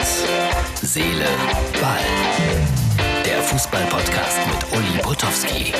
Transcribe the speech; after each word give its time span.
Herz, 0.00 0.24
Seele, 0.80 1.26
Ball. 1.78 1.98
Der 3.22 3.42
Fußball-Podcast 3.42 4.38
mit 4.46 4.78
Uli 4.78 4.98
Potowski. 5.02 5.74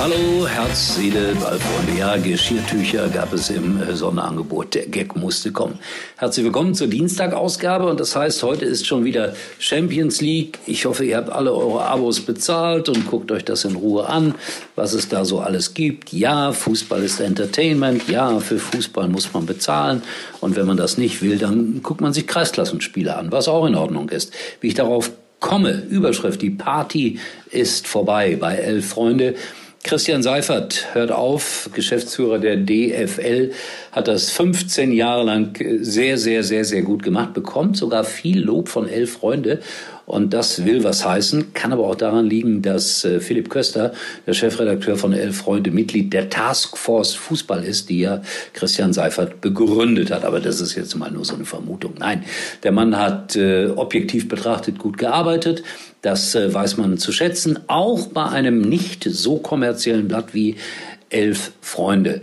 Hallo, 0.00 0.46
Herz, 0.46 0.94
Seele, 0.94 1.34
Ballfreunde. 1.34 1.98
Ja, 1.98 2.16
Geschirrtücher 2.16 3.08
gab 3.08 3.32
es 3.32 3.50
im 3.50 3.80
Sonderangebot. 3.96 4.76
Der 4.76 4.86
Gag 4.86 5.16
musste 5.16 5.50
kommen. 5.50 5.80
Herzlich 6.16 6.44
willkommen 6.44 6.74
zur 6.74 6.86
Dienstagausgabe 6.86 7.84
und 7.86 7.98
das 7.98 8.14
heißt, 8.14 8.44
heute 8.44 8.64
ist 8.64 8.86
schon 8.86 9.04
wieder 9.04 9.34
Champions 9.58 10.20
League. 10.20 10.60
Ich 10.66 10.84
hoffe, 10.86 11.04
ihr 11.04 11.16
habt 11.16 11.30
alle 11.30 11.52
eure 11.52 11.84
Abos 11.84 12.20
bezahlt 12.20 12.88
und 12.88 13.08
guckt 13.08 13.32
euch 13.32 13.44
das 13.44 13.64
in 13.64 13.74
Ruhe 13.74 14.08
an, 14.08 14.36
was 14.76 14.92
es 14.92 15.08
da 15.08 15.24
so 15.24 15.40
alles 15.40 15.74
gibt. 15.74 16.12
Ja, 16.12 16.52
Fußball 16.52 17.02
ist 17.02 17.18
Entertainment. 17.18 18.08
Ja, 18.08 18.38
für 18.38 18.60
Fußball 18.60 19.08
muss 19.08 19.32
man 19.34 19.46
bezahlen. 19.46 20.02
Und 20.40 20.54
wenn 20.54 20.66
man 20.66 20.76
das 20.76 20.96
nicht 20.96 21.22
will, 21.22 21.38
dann 21.38 21.82
guckt 21.82 22.00
man 22.00 22.12
sich 22.12 22.28
Kreisklassenspiele 22.28 23.16
an, 23.16 23.32
was 23.32 23.48
auch 23.48 23.66
in 23.66 23.74
Ordnung 23.74 24.10
ist. 24.10 24.32
Wie 24.60 24.68
ich 24.68 24.74
darauf 24.74 25.10
komme, 25.40 25.82
Überschrift, 25.90 26.40
die 26.40 26.50
Party 26.50 27.18
ist 27.50 27.88
vorbei 27.88 28.36
bei 28.38 28.54
Elf 28.54 28.90
Freunde. 28.90 29.34
Christian 29.84 30.22
Seifert 30.22 30.88
hört 30.92 31.12
auf, 31.12 31.70
Geschäftsführer 31.72 32.38
der 32.38 32.56
DFL, 32.56 33.52
hat 33.92 34.08
das 34.08 34.30
15 34.30 34.92
Jahre 34.92 35.24
lang 35.24 35.56
sehr, 35.80 36.18
sehr, 36.18 36.42
sehr, 36.42 36.64
sehr 36.64 36.82
gut 36.82 37.02
gemacht, 37.02 37.32
bekommt 37.32 37.76
sogar 37.76 38.04
viel 38.04 38.40
Lob 38.40 38.68
von 38.68 38.88
elf 38.88 39.12
Freunde. 39.12 39.60
Und 40.08 40.32
das 40.32 40.64
will 40.64 40.84
was 40.84 41.04
heißen, 41.04 41.52
kann 41.52 41.70
aber 41.70 41.86
auch 41.86 41.94
daran 41.94 42.24
liegen, 42.24 42.62
dass 42.62 43.04
äh, 43.04 43.20
Philipp 43.20 43.50
Köster, 43.50 43.92
der 44.26 44.32
Chefredakteur 44.32 44.96
von 44.96 45.12
Elf 45.12 45.36
Freunde, 45.36 45.70
Mitglied 45.70 46.14
der 46.14 46.30
Taskforce 46.30 47.12
Fußball 47.14 47.62
ist, 47.62 47.90
die 47.90 48.00
ja 48.00 48.22
Christian 48.54 48.94
Seifert 48.94 49.42
begründet 49.42 50.10
hat. 50.10 50.24
Aber 50.24 50.40
das 50.40 50.62
ist 50.62 50.74
jetzt 50.76 50.96
mal 50.96 51.10
nur 51.10 51.26
so 51.26 51.34
eine 51.34 51.44
Vermutung. 51.44 51.92
Nein, 51.98 52.24
der 52.62 52.72
Mann 52.72 52.96
hat 52.96 53.36
äh, 53.36 53.66
objektiv 53.66 54.28
betrachtet 54.28 54.78
gut 54.78 54.96
gearbeitet. 54.96 55.62
Das 56.00 56.34
äh, 56.34 56.54
weiß 56.54 56.78
man 56.78 56.96
zu 56.96 57.12
schätzen, 57.12 57.58
auch 57.66 58.06
bei 58.06 58.24
einem 58.24 58.62
nicht 58.62 59.04
so 59.04 59.36
kommerziellen 59.36 60.08
Blatt 60.08 60.32
wie 60.32 60.56
Elf 61.10 61.52
Freunde. 61.60 62.22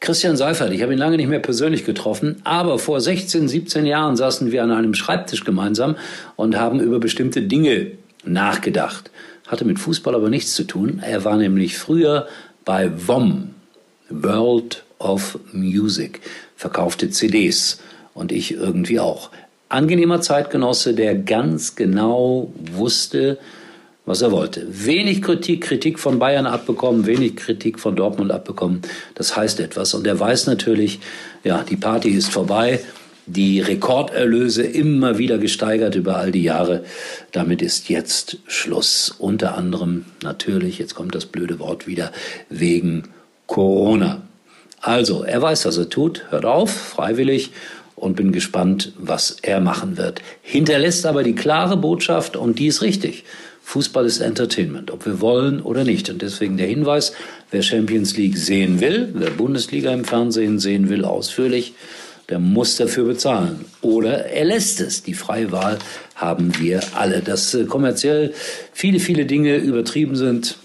Christian 0.00 0.36
Seifert, 0.36 0.72
ich 0.72 0.82
habe 0.82 0.92
ihn 0.92 0.98
lange 0.98 1.16
nicht 1.16 1.28
mehr 1.28 1.40
persönlich 1.40 1.84
getroffen, 1.84 2.36
aber 2.44 2.78
vor 2.78 3.00
16, 3.00 3.48
17 3.48 3.86
Jahren 3.86 4.16
saßen 4.16 4.52
wir 4.52 4.62
an 4.62 4.70
einem 4.70 4.94
Schreibtisch 4.94 5.44
gemeinsam 5.44 5.96
und 6.36 6.56
haben 6.56 6.80
über 6.80 7.00
bestimmte 7.00 7.42
Dinge 7.42 7.92
nachgedacht. 8.24 9.10
Hatte 9.46 9.64
mit 9.64 9.78
Fußball 9.78 10.14
aber 10.14 10.28
nichts 10.28 10.54
zu 10.54 10.64
tun. 10.64 11.02
Er 11.04 11.24
war 11.24 11.36
nämlich 11.36 11.78
früher 11.78 12.28
bei 12.64 12.90
WOM, 13.06 13.54
World 14.10 14.84
of 14.98 15.38
Music, 15.52 16.20
verkaufte 16.56 17.10
CDs 17.10 17.80
und 18.14 18.32
ich 18.32 18.52
irgendwie 18.52 19.00
auch 19.00 19.30
angenehmer 19.68 20.20
Zeitgenosse, 20.20 20.94
der 20.94 21.14
ganz 21.14 21.74
genau 21.74 22.52
wusste, 22.58 23.38
was 24.06 24.22
er 24.22 24.30
wollte. 24.30 24.66
Wenig 24.70 25.20
Kritik, 25.20 25.62
Kritik 25.62 25.98
von 25.98 26.18
Bayern 26.18 26.46
abbekommen, 26.46 27.06
wenig 27.06 27.36
Kritik 27.36 27.78
von 27.78 27.96
Dortmund 27.96 28.30
abbekommen. 28.30 28.80
Das 29.16 29.36
heißt 29.36 29.60
etwas. 29.60 29.92
Und 29.94 30.06
er 30.06 30.18
weiß 30.18 30.46
natürlich, 30.46 31.00
ja, 31.44 31.64
die 31.64 31.76
Party 31.76 32.10
ist 32.10 32.30
vorbei. 32.30 32.80
Die 33.26 33.60
Rekorderlöse 33.60 34.62
immer 34.62 35.18
wieder 35.18 35.38
gesteigert 35.38 35.96
über 35.96 36.16
all 36.16 36.30
die 36.30 36.44
Jahre. 36.44 36.84
Damit 37.32 37.60
ist 37.60 37.88
jetzt 37.88 38.38
Schluss. 38.46 39.12
Unter 39.18 39.56
anderem 39.56 40.04
natürlich, 40.22 40.78
jetzt 40.78 40.94
kommt 40.94 41.16
das 41.16 41.26
blöde 41.26 41.58
Wort 41.58 41.88
wieder, 41.88 42.12
wegen 42.48 43.08
Corona. 43.48 44.22
Also, 44.80 45.24
er 45.24 45.42
weiß, 45.42 45.66
was 45.66 45.76
er 45.78 45.88
tut, 45.88 46.26
hört 46.30 46.44
auf, 46.44 46.70
freiwillig 46.70 47.50
und 47.96 48.14
bin 48.14 48.30
gespannt, 48.30 48.92
was 48.96 49.38
er 49.42 49.60
machen 49.60 49.96
wird. 49.96 50.22
Hinterlässt 50.42 51.06
aber 51.06 51.24
die 51.24 51.34
klare 51.34 51.76
Botschaft, 51.76 52.36
und 52.36 52.60
die 52.60 52.68
ist 52.68 52.82
richtig. 52.82 53.24
Fußball 53.66 54.06
ist 54.06 54.20
Entertainment, 54.20 54.92
ob 54.92 55.06
wir 55.06 55.20
wollen 55.20 55.60
oder 55.60 55.82
nicht. 55.82 56.08
Und 56.08 56.22
deswegen 56.22 56.56
der 56.56 56.68
Hinweis, 56.68 57.12
wer 57.50 57.62
Champions 57.62 58.16
League 58.16 58.38
sehen 58.38 58.80
will, 58.80 59.10
wer 59.14 59.30
Bundesliga 59.30 59.92
im 59.92 60.04
Fernsehen 60.04 60.60
sehen 60.60 60.88
will, 60.88 61.04
ausführlich, 61.04 61.74
der 62.28 62.38
muss 62.38 62.76
dafür 62.76 63.06
bezahlen. 63.06 63.64
Oder 63.82 64.26
er 64.26 64.44
lässt 64.44 64.80
es. 64.80 65.02
Die 65.02 65.14
freie 65.14 65.50
Wahl 65.50 65.80
haben 66.14 66.56
wir 66.60 66.80
alle. 66.94 67.22
Dass 67.22 67.54
äh, 67.54 67.64
kommerziell 67.64 68.32
viele, 68.72 69.00
viele 69.00 69.26
Dinge 69.26 69.56
übertrieben 69.56 70.14
sind, 70.14 70.58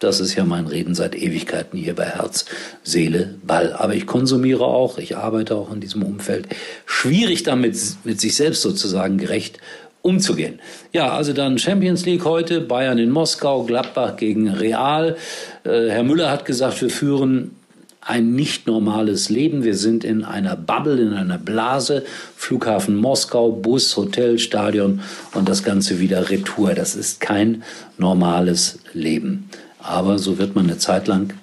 das 0.00 0.18
ist 0.18 0.34
ja 0.34 0.44
mein 0.44 0.66
Reden 0.66 0.96
seit 0.96 1.14
Ewigkeiten 1.14 1.78
hier 1.78 1.94
bei 1.94 2.06
Herz, 2.06 2.44
Seele, 2.82 3.36
Ball. 3.46 3.72
Aber 3.72 3.94
ich 3.94 4.06
konsumiere 4.06 4.64
auch, 4.64 4.98
ich 4.98 5.16
arbeite 5.16 5.54
auch 5.54 5.72
in 5.72 5.80
diesem 5.80 6.02
Umfeld. 6.02 6.48
Schwierig 6.86 7.44
damit, 7.44 7.78
mit 8.02 8.20
sich 8.20 8.34
selbst 8.34 8.62
sozusagen 8.62 9.16
gerecht 9.16 9.60
umzugehen. 10.08 10.58
Ja, 10.92 11.12
also 11.12 11.32
dann 11.32 11.58
Champions 11.58 12.06
League 12.06 12.24
heute, 12.24 12.60
Bayern 12.60 12.98
in 12.98 13.10
Moskau, 13.10 13.64
Gladbach 13.64 14.16
gegen 14.16 14.48
Real. 14.48 15.16
Äh, 15.64 15.90
Herr 15.90 16.02
Müller 16.02 16.30
hat 16.30 16.44
gesagt, 16.44 16.80
wir 16.80 16.90
führen 16.90 17.52
ein 18.00 18.34
nicht 18.34 18.66
normales 18.66 19.28
Leben. 19.28 19.64
Wir 19.64 19.76
sind 19.76 20.02
in 20.02 20.24
einer 20.24 20.56
Bubble, 20.56 20.98
in 20.98 21.12
einer 21.12 21.36
Blase. 21.36 22.04
Flughafen 22.36 22.96
Moskau, 22.96 23.52
Bus, 23.52 23.96
Hotel, 23.98 24.38
Stadion 24.38 25.02
und 25.34 25.46
das 25.48 25.62
Ganze 25.62 26.00
wieder 26.00 26.30
Retour. 26.30 26.72
Das 26.72 26.96
ist 26.96 27.20
kein 27.20 27.62
normales 27.98 28.78
Leben. 28.94 29.50
Aber 29.78 30.18
so 30.18 30.38
wird 30.38 30.56
man 30.56 30.64
eine 30.64 30.78
Zeit 30.78 31.06
lang 31.06 31.34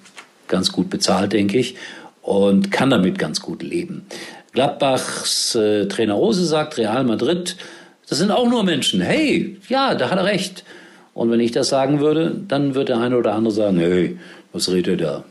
ganz 0.48 0.72
gut 0.72 0.90
bezahlt, 0.90 1.34
denke 1.34 1.60
ich, 1.60 1.76
und 2.24 2.72
kann 2.72 2.90
damit 2.90 3.20
ganz 3.20 3.42
gut 3.42 3.62
leben. 3.62 4.08
Gladbachs 4.54 5.54
äh, 5.54 5.86
Trainer 5.88 6.16
Rose 6.16 6.46
sagt, 6.46 6.78
Real 6.78 7.04
Madrid, 7.04 7.58
das 8.10 8.18
sind 8.18 8.32
auch 8.32 8.50
nur 8.50 8.64
Menschen. 8.64 9.02
Hey, 9.02 9.58
ja, 9.70 9.96
da 9.96 10.10
hat 10.10 10.18
er 10.18 10.26
recht. 10.26 10.64
Und 11.14 11.32
wenn 11.32 11.40
ich 11.40 11.52
das 11.52 11.70
sagen 11.70 12.00
würde, 12.00 12.36
dann 12.48 12.76
wird 12.76 12.90
der 12.90 13.00
eine 13.00 13.18
oder 13.18 13.34
andere 13.34 13.54
sagen, 13.54 13.78
hey, 13.78 14.18
was 14.52 14.72
redet 14.72 15.02
er 15.02 15.08
da? 15.08 15.24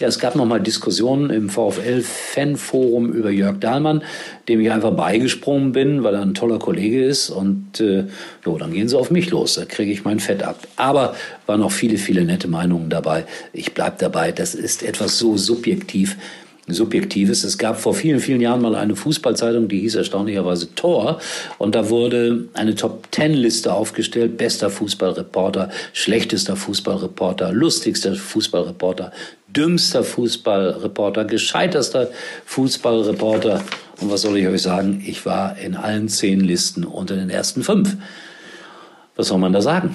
Ja, 0.00 0.08
es 0.08 0.18
gab 0.18 0.34
nochmal 0.34 0.60
Diskussionen 0.60 1.30
im 1.30 1.48
VfL-Fanforum 1.48 3.12
über 3.12 3.30
Jörg 3.30 3.58
Dahlmann, 3.60 4.02
dem 4.48 4.60
ich 4.60 4.70
einfach 4.70 4.92
beigesprungen 4.92 5.72
bin, 5.72 6.02
weil 6.02 6.14
er 6.14 6.22
ein 6.22 6.34
toller 6.34 6.58
Kollege 6.58 7.04
ist. 7.04 7.30
Und 7.30 7.80
äh, 7.80 8.04
jo, 8.44 8.58
dann 8.58 8.72
gehen 8.72 8.88
sie 8.88 8.98
auf 8.98 9.10
mich 9.10 9.30
los, 9.30 9.54
da 9.54 9.64
kriege 9.64 9.92
ich 9.92 10.04
mein 10.04 10.20
Fett 10.20 10.42
ab. 10.42 10.66
Aber 10.76 11.14
waren 11.46 11.60
noch 11.60 11.72
viele, 11.72 11.98
viele 11.98 12.24
nette 12.24 12.48
Meinungen 12.48 12.90
dabei. 12.90 13.24
Ich 13.52 13.74
bleibe 13.74 13.96
dabei, 13.98 14.32
das 14.32 14.54
ist 14.54 14.82
etwas 14.82 15.18
so 15.18 15.36
subjektiv. 15.36 16.16
Subjektives. 16.66 17.44
Es 17.44 17.58
gab 17.58 17.78
vor 17.78 17.94
vielen, 17.94 18.20
vielen 18.20 18.40
Jahren 18.40 18.62
mal 18.62 18.74
eine 18.74 18.96
Fußballzeitung, 18.96 19.68
die 19.68 19.80
hieß 19.80 19.96
erstaunlicherweise 19.96 20.74
Tor. 20.74 21.20
Und 21.58 21.74
da 21.74 21.90
wurde 21.90 22.48
eine 22.54 22.74
Top-Ten-Liste 22.74 23.72
aufgestellt. 23.72 24.38
Bester 24.38 24.70
Fußballreporter, 24.70 25.70
schlechtester 25.92 26.56
Fußballreporter, 26.56 27.52
lustigster 27.52 28.14
Fußballreporter, 28.14 29.12
dümmster 29.48 30.04
Fußballreporter, 30.04 31.26
gescheiterster 31.26 32.08
Fußballreporter. 32.46 33.62
Und 34.00 34.10
was 34.10 34.22
soll 34.22 34.38
ich 34.38 34.46
euch 34.46 34.62
sagen? 34.62 35.02
Ich 35.06 35.26
war 35.26 35.58
in 35.58 35.76
allen 35.76 36.08
zehn 36.08 36.40
Listen 36.40 36.84
unter 36.84 37.16
den 37.16 37.28
ersten 37.28 37.62
fünf. 37.62 37.96
Was 39.16 39.28
soll 39.28 39.38
man 39.38 39.52
da 39.52 39.60
sagen? 39.60 39.94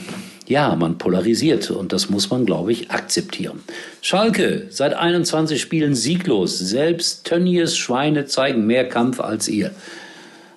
Ja, 0.50 0.76
man 0.76 0.98
polarisiert 0.98 1.70
und 1.70 1.94
das 1.94 2.10
muss 2.10 2.32
man, 2.32 2.44
glaube 2.44 2.72
ich, 2.72 2.90
akzeptieren. 2.90 3.60
Schalke, 4.02 4.66
seit 4.72 4.96
21 4.96 5.62
Spielen 5.62 5.94
sieglos. 5.94 6.58
Selbst 6.58 7.26
Tönnies 7.26 7.78
Schweine 7.78 8.26
zeigen 8.26 8.66
mehr 8.66 8.90
Kampf 8.90 9.20
als 9.20 9.48
ihr. 9.48 9.70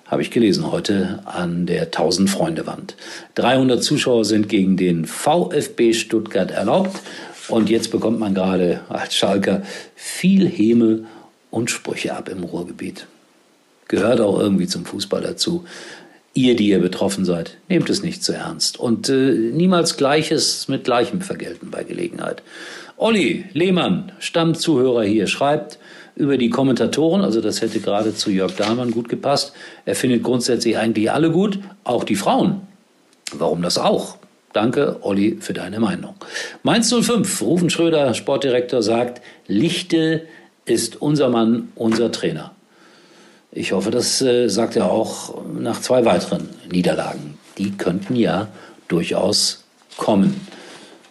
Habe 0.07 0.23
ich 0.23 0.31
gelesen 0.31 0.71
heute 0.71 1.19
an 1.25 1.67
der 1.67 1.83
1000 1.83 2.27
Freunde 2.27 2.65
Wand. 2.65 2.95
300 3.35 3.83
Zuschauer 3.83 4.25
sind 4.25 4.49
gegen 4.49 4.77
den 4.77 5.05
VfB 5.05 5.93
Stuttgart 5.93 6.49
erlaubt 6.49 6.99
und 7.47 7.69
jetzt 7.69 7.91
bekommt 7.91 8.19
man 8.19 8.33
gerade 8.33 8.81
als 8.89 9.15
Schalker 9.15 9.61
viel 9.93 10.49
Häme 10.49 11.03
und 11.51 11.69
Sprüche 11.69 12.15
ab 12.15 12.29
im 12.29 12.43
Ruhrgebiet. 12.43 13.05
Gehört 13.89 14.21
auch 14.21 14.39
irgendwie 14.39 14.65
zum 14.65 14.85
Fußball 14.85 15.21
dazu. 15.21 15.65
Ihr, 16.35 16.55
die 16.55 16.69
ihr 16.69 16.79
betroffen 16.79 17.25
seid, 17.25 17.57
nehmt 17.69 17.89
es 17.91 18.01
nicht 18.01 18.23
zu 18.23 18.33
ernst 18.33 18.79
und 18.79 19.07
äh, 19.07 19.33
niemals 19.33 19.97
Gleiches 19.97 20.67
mit 20.67 20.83
Gleichem 20.83 21.21
vergelten 21.21 21.69
bei 21.69 21.83
Gelegenheit. 21.83 22.41
Olli 22.97 23.45
Lehmann, 23.53 24.11
Stammzuhörer 24.19 25.03
hier, 25.03 25.27
schreibt 25.27 25.77
über 26.15 26.37
die 26.37 26.49
Kommentatoren, 26.49 27.21
also 27.21 27.39
das 27.39 27.61
hätte 27.61 27.79
gerade 27.79 28.15
zu 28.15 28.31
Jörg 28.31 28.55
Dahlmann 28.55 28.91
gut 28.91 29.09
gepasst. 29.09 29.53
Er 29.85 29.95
findet 29.95 30.23
grundsätzlich 30.23 30.77
eigentlich 30.77 31.11
alle 31.11 31.31
gut, 31.31 31.59
auch 31.83 32.03
die 32.03 32.15
Frauen. 32.15 32.61
Warum 33.31 33.61
das 33.61 33.77
auch? 33.77 34.17
Danke, 34.53 34.97
Olli, 35.01 35.37
für 35.39 35.53
deine 35.53 35.79
Meinung. 35.79 36.15
Mainz 36.61 36.93
05, 36.93 37.41
Rufen 37.41 37.69
Schröder, 37.69 38.13
Sportdirektor, 38.13 38.83
sagt, 38.83 39.21
Lichte 39.47 40.23
ist 40.65 41.01
unser 41.01 41.29
Mann, 41.29 41.69
unser 41.75 42.11
Trainer. 42.11 42.51
Ich 43.55 43.71
hoffe, 43.71 43.91
das 43.91 44.19
äh, 44.21 44.47
sagt 44.47 44.75
er 44.75 44.89
auch 44.89 45.43
nach 45.59 45.79
zwei 45.79 46.05
weiteren 46.05 46.49
Niederlagen. 46.71 47.37
Die 47.59 47.71
könnten 47.71 48.15
ja 48.15 48.47
durchaus 48.87 49.63
kommen. 49.95 50.47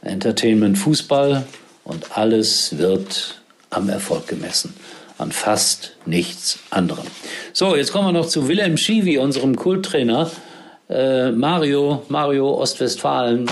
Entertainment, 0.03 0.77
Fußball 0.77 1.45
und 1.85 2.17
alles 2.17 2.79
wird 2.79 3.41
am 3.71 3.89
Erfolg 3.89 4.27
gemessen. 4.27 4.75
An 5.19 5.31
fast 5.31 5.93
nichts 6.05 6.59
anderem. 6.71 7.07
So, 7.53 7.77
jetzt 7.77 7.93
kommen 7.93 8.09
wir 8.09 8.13
noch 8.13 8.27
zu 8.27 8.49
Wilhelm 8.49 8.77
Schiwi, 8.77 9.19
unserem 9.19 9.55
Kulttrainer. 9.55 10.29
Äh, 10.89 11.31
Mario, 11.31 12.03
Mario 12.09 12.55
Ostwestfalen, 12.55 13.49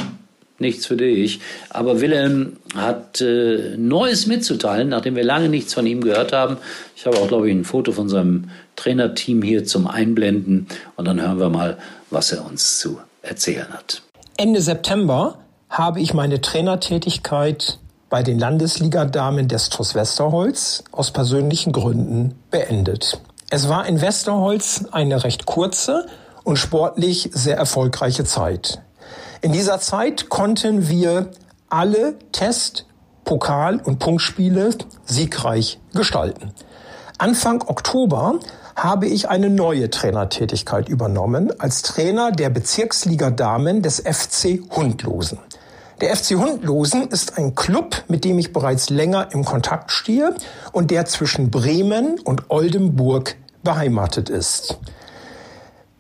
nichts 0.61 0.87
für 0.87 0.97
dich. 0.97 1.41
Aber 1.71 2.01
Wilhelm 2.01 2.57
hat 2.75 3.21
äh, 3.21 3.77
Neues 3.77 4.27
mitzuteilen, 4.27 4.89
nachdem 4.89 5.17
wir 5.17 5.25
lange 5.25 5.49
nichts 5.49 5.75
von 5.75 5.87
ihm 5.87 6.03
gehört 6.03 6.33
haben. 6.33 6.57
Ich 6.97 7.07
habe 7.07 7.19
auch, 7.19 7.29
glaube 7.29 7.49
ich, 7.49 7.55
ein 7.55 7.65
Foto 7.65 7.93
von 7.93 8.09
seinem 8.09 8.51
Trainerteam 8.77 9.43
hier 9.43 9.65
zum 9.65 9.87
Einblenden. 9.87 10.67
Und 10.97 11.07
dann 11.07 11.21
hören 11.21 11.39
wir 11.39 11.49
mal, 11.49 11.79
was 12.11 12.33
er 12.33 12.45
uns 12.45 12.79
zu 12.79 13.01
erzählen 13.23 13.69
hat. 13.73 14.03
Ende 14.37 14.61
September 14.61 15.39
habe 15.69 16.01
ich 16.01 16.15
meine 16.15 16.41
Trainertätigkeit 16.41 17.79
bei 18.09 18.23
den 18.23 18.39
Landesligadamen 18.39 19.49
des 19.49 19.69
TuS 19.69 19.95
Westerholz 19.95 20.83
aus 20.91 21.13
persönlichen 21.13 21.73
Gründen 21.73 22.35
beendet. 22.51 23.21
Es 23.51 23.69
war 23.69 23.87
in 23.87 24.01
Westerholz 24.01 24.85
eine 24.91 25.25
recht 25.25 25.47
kurze 25.47 26.07
und 26.43 26.57
sportlich 26.57 27.31
sehr 27.33 27.57
erfolgreiche 27.57 28.25
Zeit. 28.25 28.81
In 29.43 29.53
dieser 29.53 29.81
Zeit 29.81 30.29
konnten 30.29 30.91
wir 30.91 31.31
alle 31.71 32.19
Test-, 32.31 32.85
Pokal- 33.25 33.81
und 33.83 33.99
Punktspiele 33.99 34.71
siegreich 35.07 35.81
gestalten. 35.95 36.53
Anfang 37.17 37.63
Oktober 37.63 38.39
habe 38.77 39.07
ich 39.07 39.31
eine 39.31 39.49
neue 39.49 39.89
Trainertätigkeit 39.89 40.91
übernommen 40.91 41.59
als 41.59 41.81
Trainer 41.81 42.33
der 42.33 42.51
Bezirksliga 42.51 43.31
Damen 43.31 43.81
des 43.81 44.01
FC 44.01 44.61
Hundlosen. 44.77 45.39
Der 46.03 46.15
FC 46.15 46.33
Hundlosen 46.33 47.09
ist 47.09 47.39
ein 47.39 47.55
Club, 47.55 48.05
mit 48.09 48.25
dem 48.25 48.39
ich 48.39 48.53
bereits 48.53 48.91
länger 48.91 49.29
im 49.33 49.47
Kontakt 49.47 49.91
stehe 49.91 50.35
und 50.73 50.91
der 50.91 51.07
zwischen 51.07 51.51
Bremen 51.51 52.19
und 52.21 52.51
Oldenburg 52.51 53.37
beheimatet 53.63 54.29
ist. 54.29 54.79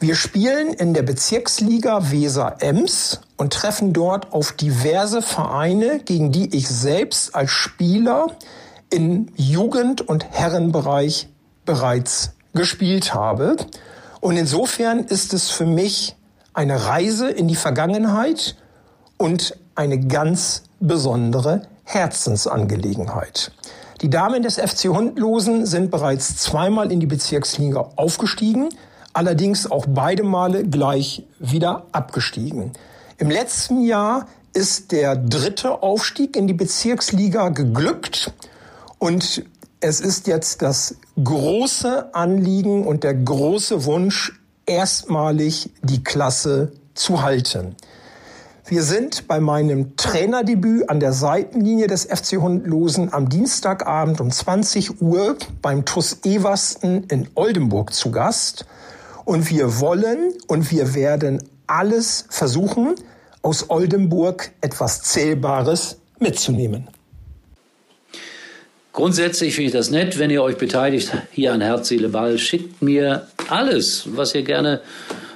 Wir 0.02 0.14
spielen 0.14 0.72
in 0.72 0.94
der 0.94 1.02
Bezirksliga 1.02 2.10
Weser-Ems 2.10 3.20
und 3.36 3.52
treffen 3.52 3.92
dort 3.92 4.32
auf 4.32 4.52
diverse 4.52 5.20
Vereine, 5.20 5.98
gegen 5.98 6.32
die 6.32 6.56
ich 6.56 6.68
selbst 6.68 7.34
als 7.34 7.50
Spieler 7.50 8.28
im 8.88 9.28
Jugend- 9.36 10.00
und 10.00 10.24
Herrenbereich 10.30 11.28
bereits 11.66 12.32
gespielt 12.54 13.12
habe. 13.12 13.58
Und 14.20 14.38
insofern 14.38 15.00
ist 15.00 15.34
es 15.34 15.50
für 15.50 15.66
mich 15.66 16.16
eine 16.54 16.86
Reise 16.86 17.28
in 17.28 17.46
die 17.46 17.54
Vergangenheit 17.54 18.56
und 19.18 19.54
eine 19.74 20.00
ganz 20.00 20.62
besondere 20.80 21.68
Herzensangelegenheit. 21.84 23.52
Die 24.00 24.08
Damen 24.08 24.42
des 24.42 24.56
FC 24.56 24.84
Hundlosen 24.84 25.66
sind 25.66 25.90
bereits 25.90 26.38
zweimal 26.38 26.90
in 26.90 27.00
die 27.00 27.06
Bezirksliga 27.06 27.90
aufgestiegen, 27.96 28.70
allerdings 29.12 29.70
auch 29.70 29.86
beide 29.88 30.22
Male 30.22 30.64
gleich 30.64 31.24
wieder 31.38 31.86
abgestiegen. 31.92 32.72
Im 33.18 33.30
letzten 33.30 33.82
Jahr 33.82 34.26
ist 34.52 34.92
der 34.92 35.16
dritte 35.16 35.82
Aufstieg 35.82 36.36
in 36.36 36.46
die 36.46 36.54
Bezirksliga 36.54 37.50
geglückt 37.50 38.32
und 38.98 39.44
es 39.80 40.00
ist 40.00 40.26
jetzt 40.26 40.62
das 40.62 40.96
große 41.22 42.14
Anliegen 42.14 42.86
und 42.86 43.04
der 43.04 43.14
große 43.14 43.84
Wunsch, 43.84 44.38
erstmalig 44.66 45.70
die 45.82 46.04
Klasse 46.04 46.72
zu 46.94 47.22
halten. 47.22 47.76
Wir 48.66 48.84
sind 48.84 49.26
bei 49.26 49.40
meinem 49.40 49.96
Trainerdebüt 49.96 50.88
an 50.88 51.00
der 51.00 51.12
Seitenlinie 51.12 51.88
des 51.88 52.04
FC 52.04 52.36
Hundlosen 52.36 53.12
am 53.12 53.28
Dienstagabend 53.28 54.20
um 54.20 54.30
20 54.30 55.02
Uhr 55.02 55.36
beim 55.60 55.84
TUS 55.84 56.18
Eversten 56.24 57.04
in 57.04 57.28
Oldenburg 57.34 57.92
zu 57.92 58.12
Gast. 58.12 58.66
Und 59.30 59.48
wir 59.48 59.78
wollen 59.78 60.32
und 60.48 60.72
wir 60.72 60.92
werden 60.96 61.40
alles 61.68 62.26
versuchen, 62.30 62.96
aus 63.42 63.70
Oldenburg 63.70 64.50
etwas 64.60 65.02
Zählbares 65.02 66.00
mitzunehmen. 66.18 66.88
Grundsätzlich 68.92 69.54
finde 69.54 69.66
ich 69.68 69.72
das 69.72 69.92
nett, 69.92 70.18
wenn 70.18 70.30
ihr 70.30 70.42
euch 70.42 70.56
beteiligt 70.56 71.12
hier 71.30 71.52
an 71.52 71.60
Herz, 71.60 71.86
Seele, 71.86 72.08
Ball. 72.08 72.38
Schickt 72.38 72.82
mir 72.82 73.28
alles, 73.48 74.08
was 74.16 74.34
ihr 74.34 74.42
gerne 74.42 74.80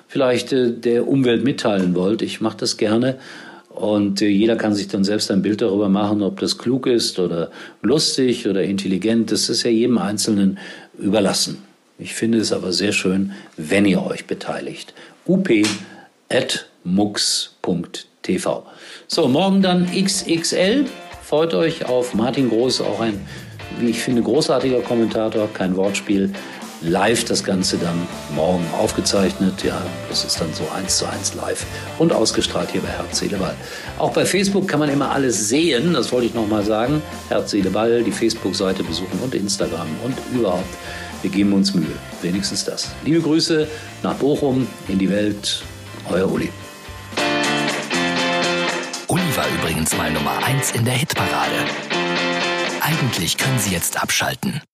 vielleicht 0.08 0.52
äh, 0.52 0.73
der 0.73 1.06
Umwelt 1.06 1.44
mitteilen 1.44 1.94
wollt. 1.94 2.20
Ich 2.20 2.41
mache 2.41 2.56
das 2.56 2.76
gerne. 2.76 3.20
Und 3.69 4.20
äh, 4.23 4.26
jeder 4.26 4.56
kann 4.56 4.75
sich 4.75 4.88
dann 4.88 5.05
selbst 5.05 5.31
ein 5.31 5.41
Bild 5.41 5.62
darüber 5.62 5.88
machen, 5.88 6.20
ob 6.23 6.41
das 6.41 6.58
klug 6.58 6.88
ist 6.88 7.20
oder 7.20 7.52
lustig 7.81 8.49
oder 8.49 8.64
intelligent. 8.64 9.31
Das 9.31 9.49
ist 9.49 9.62
ja 9.62 9.70
jedem 9.70 9.99
Einzelnen 9.99 10.58
überlassen. 10.99 11.62
Ich 12.05 12.15
finde 12.15 12.37
es 12.37 12.53
aber 12.53 12.71
sehr 12.75 12.93
schön, 12.93 13.33
wenn 13.56 13.87
ihr 13.87 14.05
euch 14.05 14.27
beteiligt. 14.27 14.93
up.mux.tv. 15.27 16.67
So, 19.09 19.27
morgen 19.27 19.62
dann 19.62 19.91
XXL. 19.91 20.85
Freut 21.23 21.55
euch 21.55 21.87
auf 21.87 22.12
Martin 22.12 22.51
Groß, 22.51 22.83
auch 22.83 23.01
ein, 23.01 23.27
wie 23.81 23.89
ich 23.89 24.01
finde, 24.01 24.21
großartiger 24.21 24.83
Kommentator, 24.83 25.49
kein 25.55 25.77
Wortspiel 25.77 26.31
live 26.83 27.25
das 27.25 27.43
Ganze 27.43 27.79
dann 27.79 28.06
morgen 28.35 28.67
aufgezeichnet. 28.79 29.65
Ja, 29.65 29.81
das 30.11 30.27
ist 30.27 30.39
dann 30.39 30.53
so 30.53 30.65
eins 30.77 30.99
zu 30.99 31.06
eins 31.06 31.35
live 31.35 31.65
und 31.99 32.12
ausgestrahlt 32.12 32.71
hier 32.71 32.83
bei 32.83 32.89
Herz, 32.89 33.21
Seele, 33.21 33.39
Ball. 33.39 33.55
Auch 33.97 34.12
bei 34.12 34.27
Facebook 34.27 34.69
kann 34.69 34.81
man 34.81 34.91
immer 34.91 35.11
alles 35.11 35.49
sehen, 35.49 35.95
das 35.95 36.12
wollte 36.12 36.27
ich 36.27 36.35
nochmal 36.35 36.65
sagen. 36.65 37.01
Herz, 37.31 37.53
Seele, 37.53 37.71
Ball, 37.71 38.03
die 38.03 38.12
Facebook-Seite 38.12 38.85
besuchen 38.85 39.19
und 39.23 39.35
Instagram 39.35 39.89
und 40.05 40.15
überhaupt. 40.39 40.69
Wir 41.25 41.31
geben 41.31 41.55
uns 41.55 41.73
Mühe, 41.73 41.87
wenigstens 42.21 42.67
das. 42.67 42.91
Liebe 43.03 43.23
Grüße 43.23 43.67
nach 44.03 44.15
Bochum 44.17 44.67
in 44.88 44.99
die 44.99 45.09
Welt, 45.09 45.62
euer 46.11 46.31
Uli. 46.31 46.50
Uli 49.09 49.23
war 49.35 49.47
übrigens 49.59 49.97
mal 49.97 50.12
Nummer 50.12 50.37
1 50.44 50.73
in 50.73 50.85
der 50.85 50.93
Hitparade. 50.93 51.65
Eigentlich 52.82 53.38
können 53.38 53.59
Sie 53.59 53.71
jetzt 53.71 54.03
abschalten. 54.03 54.61